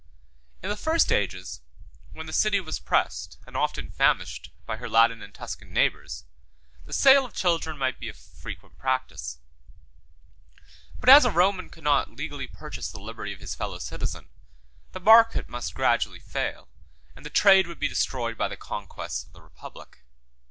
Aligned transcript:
In 0.63 0.69
the 0.71 0.75
first 0.75 1.11
ages, 1.11 1.61
when 2.11 2.25
the 2.25 2.33
city 2.33 2.59
was 2.59 2.79
pressed, 2.79 3.37
and 3.45 3.55
often 3.55 3.91
famished, 3.91 4.51
by 4.65 4.77
her 4.77 4.89
Latin 4.89 5.21
and 5.21 5.31
Tuscan 5.31 5.71
neighbors, 5.71 6.25
the 6.85 6.91
sale 6.91 7.23
of 7.23 7.35
children 7.35 7.77
might 7.77 7.99
be 7.99 8.09
a 8.09 8.13
frequent 8.15 8.79
practice; 8.79 9.37
but 10.99 11.07
as 11.07 11.23
a 11.23 11.29
Roman 11.29 11.69
could 11.69 11.83
not 11.83 12.09
legally 12.09 12.47
purchase 12.47 12.89
the 12.91 12.99
liberty 12.99 13.31
of 13.31 13.41
his 13.41 13.53
fellow 13.53 13.77
citizen, 13.77 14.29
the 14.91 14.99
market 14.99 15.47
must 15.47 15.75
gradually 15.75 16.19
fail, 16.19 16.67
and 17.15 17.23
the 17.23 17.29
trade 17.29 17.67
would 17.67 17.77
be 17.79 17.87
destroyed 17.87 18.35
by 18.39 18.47
the 18.47 18.57
conquests 18.57 19.25
of 19.27 19.33
the 19.33 19.41
republic. 19.43 20.03